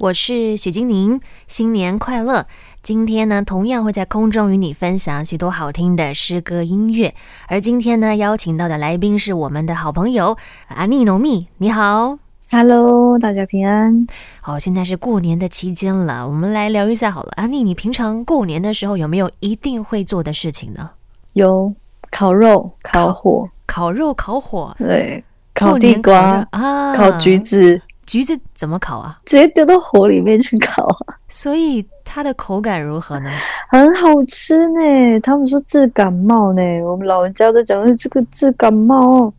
[0.00, 2.46] 我是许金宁，新年快乐！
[2.84, 7.12] 今天呢，同样会在空中与你分享许多好听的诗歌音乐。
[7.48, 10.36] 而今天呢，邀请到的来宾是我们的好朋友
[10.68, 12.16] 阿尼诺密，你好
[12.48, 14.06] ，Hello，大家平安。
[14.40, 17.32] 好，现在是过年的期间了，我们来聊一下好了。
[17.34, 20.90] 阿尼，你平常过年的时候有没有一定会做的事情呢？
[21.32, 21.74] 有
[22.12, 27.82] 烤肉、烤火、烤，烤肉、烤火，对，烤地瓜啊，烤橘子。
[28.08, 29.20] 橘子怎么烤啊？
[29.26, 31.14] 直接丢到火里面去烤啊！
[31.28, 33.30] 所以它的口感如何呢？
[33.68, 35.20] 很好吃呢。
[35.22, 36.62] 他们说治感冒呢。
[36.84, 39.30] 我们老人家都讲说这个治感冒。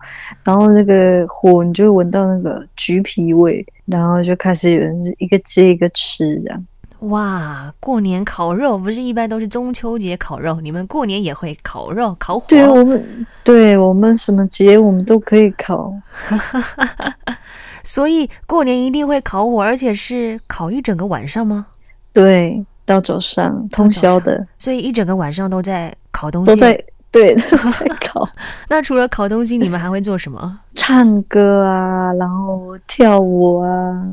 [0.44, 6.66] 然后那个火，你就闻到那个橘皮味，然后就开始有人一个接一个吃这样。
[7.00, 7.74] 哇！
[7.80, 12.46] 过年烤肉不是一般都是中秋节烤肉，你们过年也会烤肉烤火？
[12.48, 15.92] 对，我们对我们什么节我们都可以烤。
[17.84, 21.68] 所以过年一定会烤火，而且是烤一整个晚上吗？
[22.14, 26.52] 对，到早上通宵的，所以一整个晚上都在烤东西。
[26.52, 28.28] 都在对， 都在烤。
[28.70, 30.56] 那除了烤东西，你们还会做什么？
[30.74, 34.06] 唱歌啊，然后跳舞啊，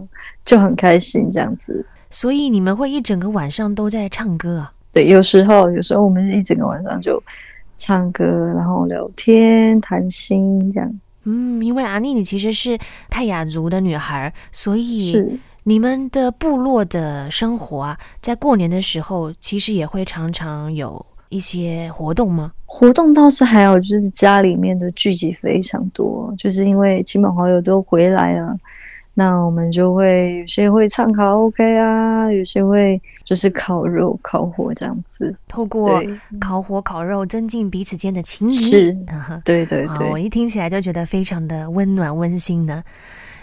[0.44, 1.84] 就很开心这样子。
[2.10, 4.72] 所以你们会一整个晚上都在唱歌啊？
[4.92, 7.22] 对，有时候有时候我们一整个晚上就
[7.76, 11.00] 唱歌，然后聊天、谈心这样。
[11.26, 12.78] 嗯，因为阿妮你其实是
[13.10, 22.52] 泰雅族的女孩，所以你们的部落的生活啊，在过年的时候，其实也会常常有一些活动吗？
[22.64, 28.56] 活动倒是还有，就是家里面的聚集非常多，就是因为亲朋好友都回来了。
[29.18, 36.02] 那我们就会有些会唱卡拉 OK 啊，有些会就是烤肉、烤火这样子，透过
[36.38, 38.52] 烤火、烤肉增进彼此间的情谊。
[38.52, 38.92] 是，
[39.42, 42.84] 对对对，我一听起来就觉得非常的温暖温馨呢。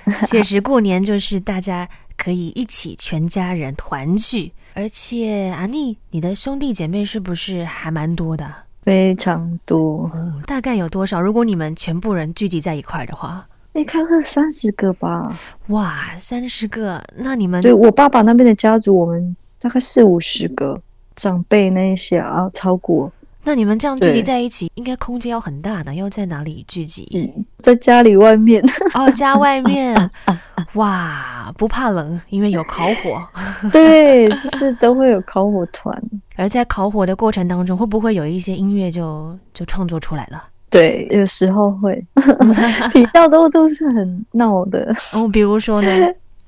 [0.27, 8.45] 确实，过年就是大家可以一起全家人团聚，而且阿尼，你的兄弟姐妹是不是还蛮多的？
[8.83, 11.19] 非常多，嗯，大概有多少？
[11.19, 13.47] 如果你们全部人聚集在一块的话。
[13.73, 20.79] 你看看三十个吧，哇，三十个，那你们对我爸爸那边的家族，我们大概四五十个
[21.15, 23.11] 长辈那些啊，超过。
[23.45, 25.93] 那你们这样聚集在一起，应该空间要很大的？
[25.95, 27.09] 要在哪里聚集？
[27.13, 28.63] 嗯，在家里外面
[28.93, 30.11] 哦，家外面，
[30.75, 33.27] 哇，不怕冷，因为有烤火。
[33.73, 36.01] 对，就是都会有烤火团。
[36.37, 40.41] 而在烤火的过程当中，会不会有一些音乐就就创作出来了？
[40.73, 42.03] 对，有时候会
[42.91, 44.91] 比较多都是很闹的。
[45.13, 45.89] 哦，比如说呢，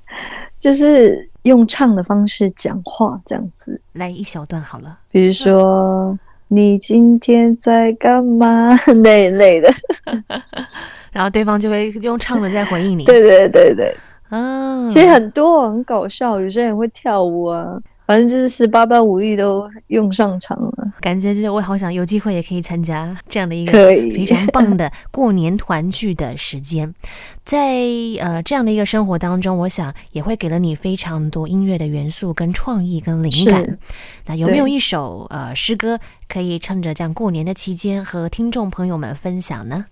[0.58, 4.98] 就是用唱的方式讲话这样子，来一小段好了。
[5.10, 8.76] 比如说，你今天在干嘛？
[9.02, 9.72] 那一类的，
[11.12, 13.04] 然后对方就会用唱的在回应你。
[13.04, 13.96] 对对对对，
[14.28, 17.80] 啊，其实很多很搞笑，有些人会跳舞啊。
[18.06, 26.94] 反正就是十八般武艺都用上场了，感觉就是我好想有机会也可以参加这样的一个非常棒的过年团聚的时间，
[27.44, 27.82] 在
[28.20, 33.78] 呃这样的一个生活当中，我想也会给了你非常多音乐的元素跟创意跟灵感。
[34.26, 39.86] 那有没有一首呃诗歌可以趁着这样过年的期间和听众朋友们分享呢？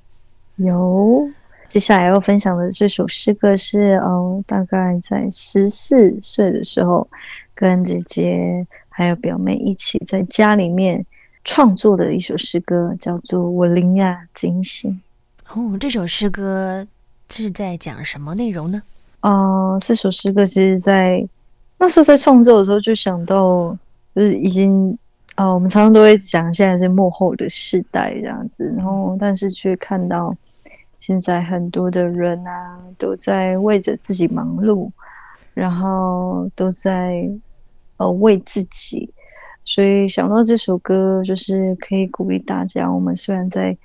[0.55, 1.29] 有，
[1.67, 7.09] 接下来要分享的这首诗歌是哦，大概在十四岁的时候。
[7.55, 11.05] 跟姐姐还有表妹一起在家里面
[11.45, 14.91] 创作的一首诗歌，叫做《我灵啊，警醒》。
[15.55, 16.87] 哦，这首诗歌
[17.31, 18.83] 是在讲什么内容呢？
[19.21, 21.27] 哦、呃，这首诗歌其实在
[21.79, 23.77] 那时候在创作的时候就想到，
[24.15, 24.91] 就是已经
[25.37, 30.35] 哦、呃，我们常常都会讲现在是幕后的世代这样子，然后但是却看到
[31.01, 34.91] 现在很多的人啊都在为着自己忙碌。
[35.55, 37.27] 然后都在
[37.97, 39.09] 呃为自己，
[39.65, 42.91] 所以想到这首歌，就是可以鼓励大家。
[42.93, 43.77] 我们虽然在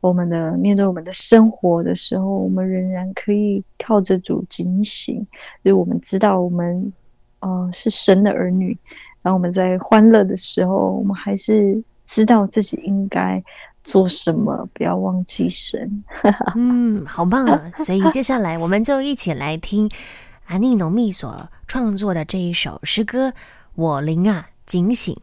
[0.00, 5.26] 我们的面对我们的生活的时候，我们仍然可以靠着主警醒，因
[5.64, 6.92] 为我们知道我们
[7.40, 8.78] 呃是神的儿女。
[9.20, 13.42] 然后我们在欢乐的时候，我们还是知道自己应该
[13.82, 16.04] 做什么，不要忘记神。
[16.54, 17.60] 嗯，好棒啊！
[17.74, 19.90] 所以接下来我们就一起来听。
[20.48, 23.28] 阿尼农密所创作的这一首诗歌
[23.74, 25.14] 《我灵啊，警醒》。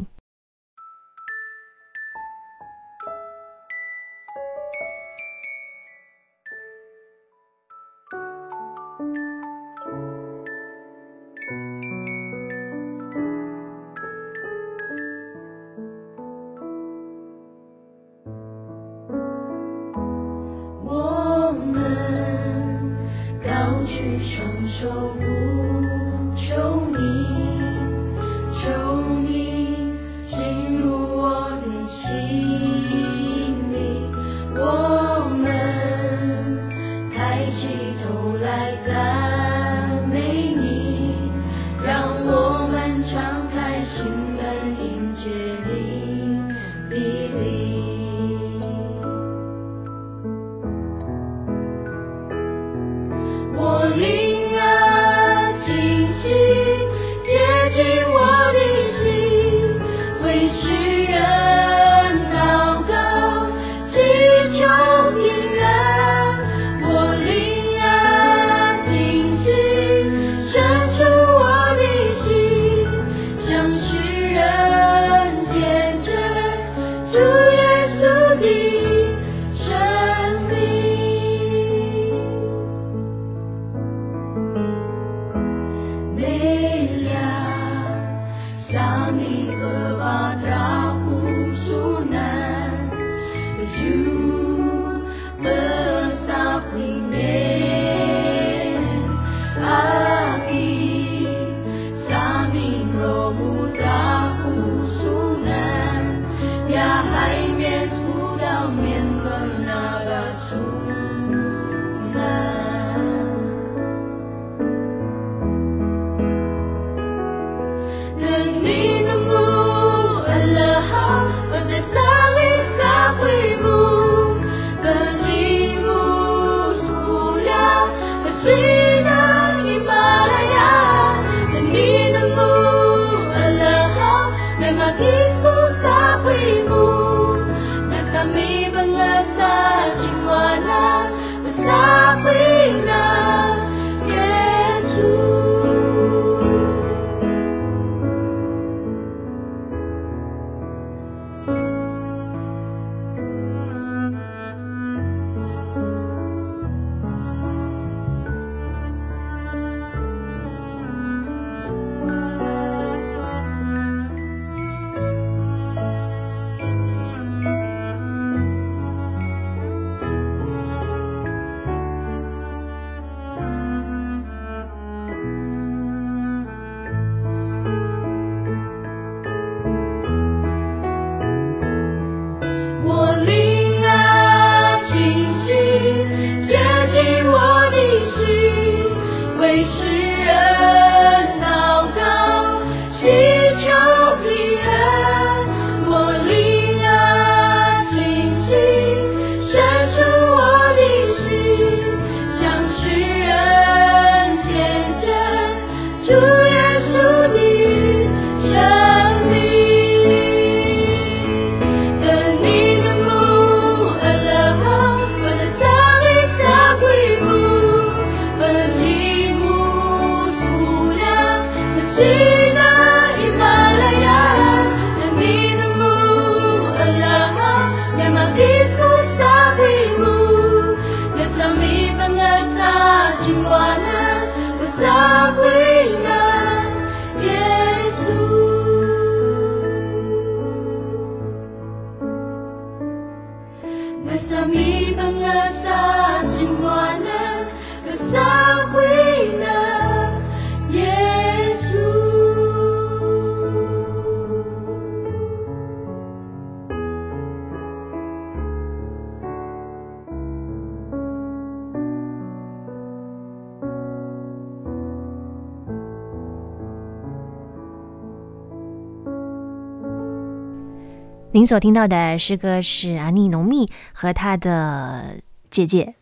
[271.36, 275.18] 您所听到的诗歌是阿尼农密和他的
[275.52, 275.96] 姐姐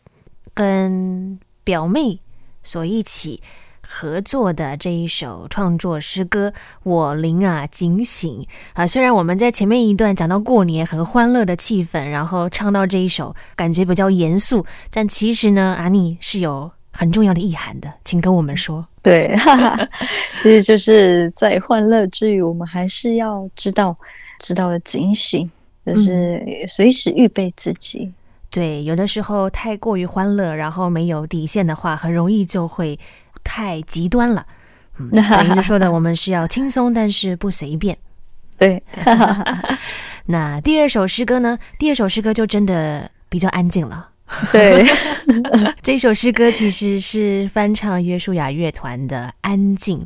[0.53, 2.19] 跟表妹
[2.61, 3.41] 所一起
[3.81, 6.49] 合作的这一首创作诗歌
[6.83, 8.41] 《我灵啊警醒》
[8.73, 8.85] 啊。
[8.85, 18.85] 虽然我们在前面一段讲到过年很欢乐的气氛，然后唱到这一首感觉比较严肃，但其实呢，阿尼是有很重要的意涵的，请跟我们说。
[19.01, 19.89] 对， 哈哈，
[20.43, 23.97] 其实就是在欢乐之余，我们还是要知道。
[24.39, 25.49] 知道了警醒，
[25.85, 27.99] 就是随时预备自己。
[28.05, 28.13] 嗯。
[28.49, 32.99] 对，有的时候太过于欢乐，然后没有底线的话，很容易就会
[33.43, 34.45] 太极端了。
[34.99, 37.97] 嗯，等于说的，我们是要轻松，但是不随便。
[38.55, 38.83] 对。
[40.27, 41.57] 那第二首诗歌呢？
[41.79, 44.11] 第二首诗歌就真的比较安静了。
[44.51, 44.85] 对。
[45.81, 49.99] 这首诗歌其实是翻唱约书亚乐团的《安静》。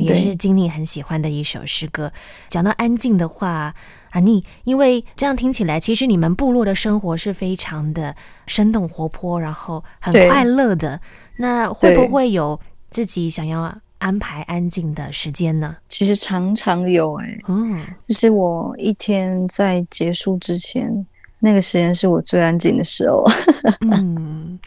[0.00, 2.12] 也是经历很喜欢的一首诗歌。
[2.48, 3.74] 讲到安静的话，
[4.10, 8.14] 阿妮，因为这样听起来，其实你们部落的生活是非常的
[8.46, 11.00] 生动活泼，然后很快乐的。
[11.38, 12.60] 那会不会有
[12.90, 15.76] 自己想要安排安静的时间呢？
[15.88, 21.04] 其实常常有哎、欸，嗯，就是我一天在结束之前，
[21.44, 23.22] 那个时间是我最安静的时候。
[23.80, 24.58] 嗯，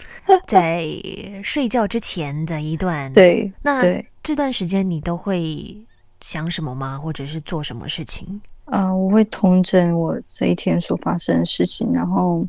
[0.46, 0.86] 在
[1.44, 4.06] 睡觉之前的一段，对，那对。
[4.22, 5.76] 这段时间你都会
[6.22, 7.00] 想什么吗？
[7.00, 8.40] 或者是做什么事情？
[8.66, 12.46] 啊、呃，我会统整我这一天所发生的事情，然后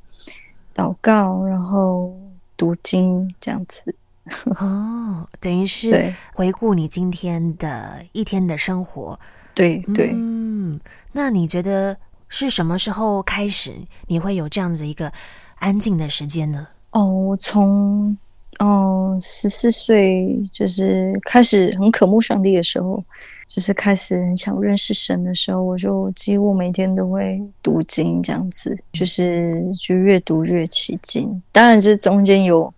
[0.74, 2.12] 祷告，然后
[2.56, 3.94] 读经，这样子。
[4.60, 9.18] 哦，等于是回顾你今天的一天的生活。
[9.54, 10.12] 对对。
[10.14, 10.80] 嗯，
[11.12, 11.96] 那你觉得
[12.28, 13.72] 是什么时候开始
[14.06, 15.12] 你会有这样子一个
[15.56, 16.66] 安静的时间呢？
[16.90, 18.16] 哦，我从。
[18.58, 23.00] 哦，十四岁就是开始很渴慕上帝的时候，
[23.46, 31.40] 就是开始很想认识神的时候，我就几乎每天都会读经，这样子，就是就越读越起劲。
[31.52, 32.74] 当然，这中间有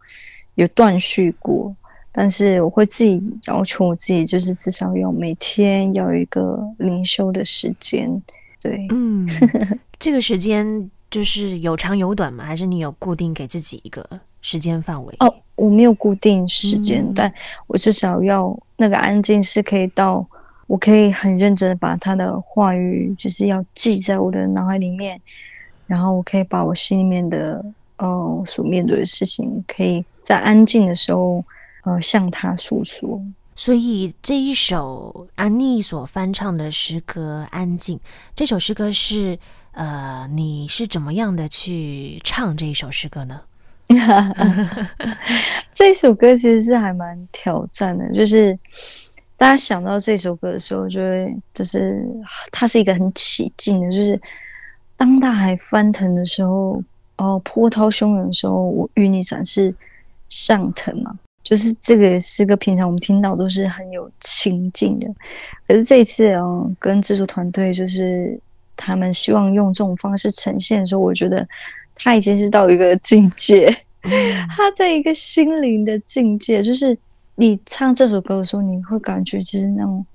[0.56, 1.74] 有断续过，
[2.12, 8.20] 但是我会自己要求我自己，就是至少要每天要有一个灵修的时间。
[8.60, 9.28] 对，嗯，
[9.98, 12.44] 这个时间就是有长有短吗？
[12.44, 14.06] 还是你有固定给自己一个
[14.42, 15.14] 时间范围？
[15.20, 15.34] 哦。
[15.56, 17.30] 我没有固定时间，嗯，但
[17.66, 20.26] 我至少要那个安静是可以到，
[20.66, 25.20] 我可以很认真的把他的话语，就是要记在我的脑海里面，
[25.86, 27.62] 然后我可以把我心里面的，
[27.98, 31.44] 呃，所面对的事情，可以在安静的时候，
[31.84, 33.20] 呃，向他诉说。
[33.60, 37.98] 所以这一首安妮所翻唱的诗歌《安静》，
[38.34, 39.38] 这首诗歌是，
[39.72, 43.42] 呃，你是怎么样的去唱这一首诗歌呢？
[45.74, 48.58] 这首歌其实是还蛮挑战的，就是
[49.36, 52.02] 大家想到这首歌的时候，就会就是
[52.50, 54.18] 它是一个很起劲的，就是
[54.96, 56.82] 当大海翻腾的时候，
[57.18, 59.74] 哦，波涛汹涌的时候，我与你展翅
[60.30, 65.06] 上腾嘛，就是这个诗歌，平常我们听到都是很有情境的，
[65.66, 68.38] 可是这一次哦，跟制作团队就是
[68.76, 71.46] 他们希望用这种方式呈现的时候，我觉得。
[72.02, 73.66] 他已经是到一个境界，
[74.56, 76.96] 他在一个心灵的境界，就是
[77.34, 80.06] 你唱这首歌的时候，你会感觉其实那种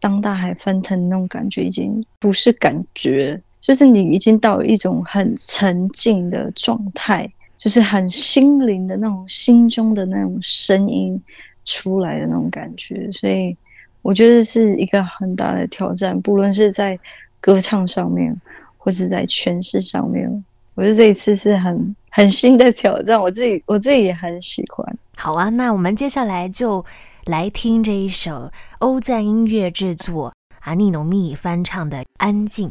[0.00, 11.20] 当大海翻腾那种感觉，已经不是感觉，就是你已经到一种很沉静的状态，就是很心灵的那种心中的那种声音
[11.64, 13.54] 出来的那种感觉，所以
[14.00, 16.98] 我觉得是一个很大的挑战，不论是在
[17.40, 18.34] 歌唱上面，
[18.76, 20.44] 或是在诠释上面。
[20.76, 24.98] 我觉得这一次是很很新的挑战，我自己我自己也很喜欢。
[25.16, 26.86] 好啊，那我们接下来就
[27.26, 32.68] 来听这一首欧赞音乐制作阿尼诺密翻唱的《安静》。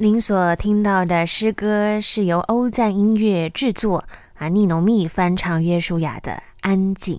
[0.00, 4.04] 您所听到的诗歌是由欧赞音乐制作，
[4.36, 7.16] 啊尼农密翻唱约书亚的《安静》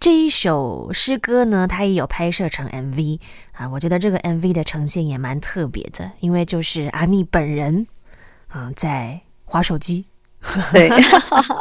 [0.00, 3.20] 这一首诗歌呢，它也有拍摄成 MV
[3.52, 3.68] 啊。
[3.68, 7.86] 我觉得这个 MV 的呈现也蛮特别的，因为就是阿尼本人
[8.48, 10.06] 啊在划手机，
[10.72, 10.90] 对，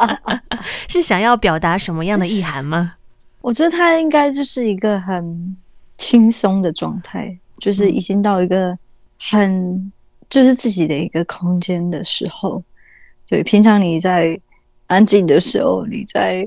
[0.90, 2.96] 是想要表达什么样的意涵吗？
[3.42, 5.56] 我觉得他应该就是一个很
[5.96, 8.76] 轻松的状态，就是已经到一个
[9.20, 9.92] 很。
[10.36, 12.62] 就是自己的一个空间的时候，
[13.26, 14.38] 对，平常你在
[14.88, 16.46] 安静的时候，你在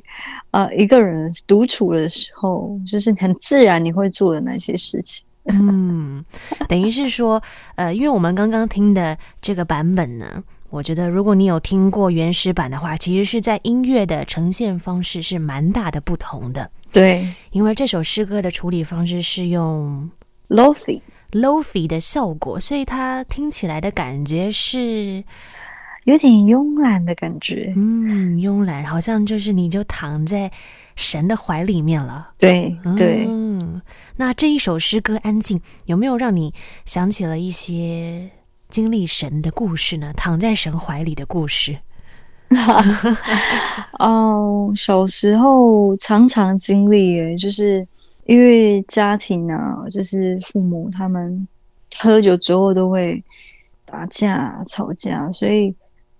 [0.50, 5.26] 啊、呃、一个人独处的时候，就是很自然你会做的那些事情。
[5.46, 6.22] 嗯，
[6.68, 7.42] 等于是说，
[7.76, 16.70] 呃，因为我们刚刚听的这个版本呢，我觉得如果你有听过原始版的话，其实是在音乐的呈现方式是蛮大的不同的。
[16.92, 20.10] 对，因为这首诗歌的处理方式是用
[20.50, 21.00] Lo-fi。
[21.32, 25.22] Lo-fi 的效果，所以它听起来的感觉是
[26.04, 27.74] 有点慵懒的感觉。
[27.76, 30.50] 嗯，慵懒，好像就是你就躺在
[30.96, 32.30] 神的怀里面了。
[32.38, 33.26] 对对。
[33.28, 33.82] 嗯，
[34.16, 36.54] 那这一首诗歌《安静》有没有让你
[36.86, 38.30] 想起了一些
[38.70, 40.14] 经历神的故事呢？
[40.16, 41.76] 躺在神怀里的故事。
[44.00, 47.86] 哦，小时候常常经历，就是。
[48.28, 51.48] 因为家庭呢、啊，就是父母他们
[51.98, 53.24] 喝酒之后都会
[53.86, 55.74] 打架吵架，所以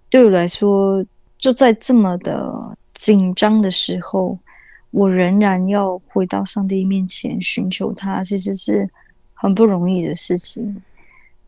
[0.09, 1.05] 对我来说，
[1.37, 2.51] 就在这么的
[2.94, 4.38] 紧张的时候，
[4.90, 8.88] 我仍然要回到上帝面前寻求他，其实是
[9.35, 10.83] 很不容易的事情。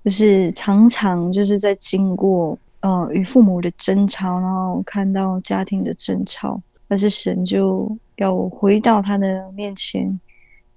[0.04, 10.20] 就是常常就是在经过呃与父母的争吵，然后看到家庭的争吵，但是神就要我回到他的面前，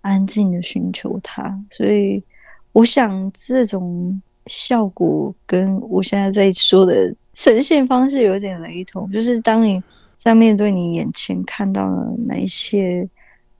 [0.03, 1.59] 安静的寻求他。
[1.71, 2.23] 所以
[2.71, 9.81] 我想这种效果跟我现在在说的呈现方式有点雷同，就是当你
[10.15, 13.09] 在面对你眼前看到了那一些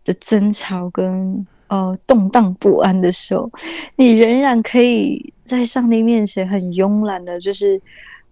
[0.06, 1.46] 的争吵跟。
[1.70, 3.50] 呃，动荡不安的时候，
[3.96, 7.82] 你仍然可以在上帝面前很慵懒的，就是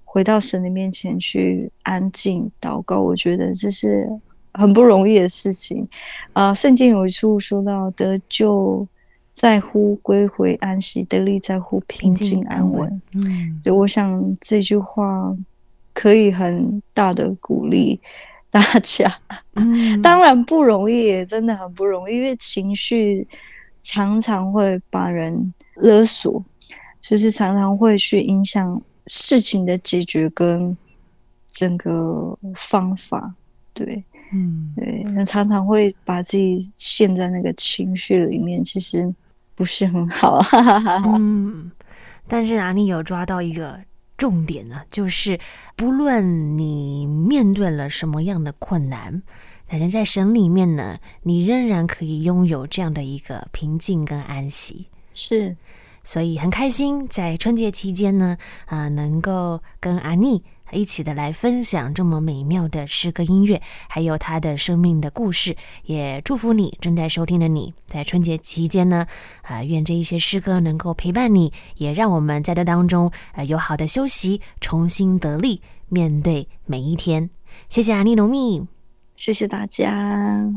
[0.05, 2.99] 回到神的面前去安静祷告。
[2.99, 4.07] 我觉得这是
[4.53, 5.87] 很不容易的事情。
[6.33, 8.87] 啊、呃，圣经有一处说到：“得救
[9.33, 12.81] 在乎归回安息，得力在乎平静安稳。
[12.81, 15.35] 安稳”嗯，就我想这句话
[15.93, 17.99] 可以很大的鼓励。
[18.49, 19.09] 大家，
[20.03, 23.25] 当然不容易，真的很不容易，因为情绪
[23.79, 26.43] 常常会把人勒索，
[27.01, 30.75] 就是常常会去影响事情的解决跟
[31.49, 33.33] 整个方法。
[33.73, 39.13] 对，嗯，对，那常常会把自己陷在那个情绪里面，其实
[39.55, 40.41] 不是很好。
[41.15, 41.71] 嗯，
[42.27, 43.79] 但是啊，你有抓到一个。
[44.17, 45.39] 重点呢，就是
[45.75, 49.23] 不论你面对了什么样的困难，
[49.67, 54.85] 但是在神里面呢，你仍然可以拥有这样的一个平静跟安息。
[55.11, 55.57] 是，
[56.03, 60.43] 所以很开心在春节期间呢，啊、呃，能够跟阿妮。
[60.71, 65.55] 一起的来分享这么美妙的诗歌音乐，还有他的生命的故事，
[65.85, 69.07] 也祝福你正在收听的你在春节期间呢，
[69.43, 77.29] 啊、愿这一些诗歌能够陪伴你，也让我们在这当中呃有好的休息，重新得力面对每一天。
[77.69, 78.65] 谢谢阿尼农蜜，
[79.15, 80.51] 谢谢大家。